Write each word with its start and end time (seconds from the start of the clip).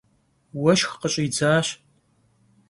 Vueşşx 0.61 0.91
khış'idzaş. 1.01 1.67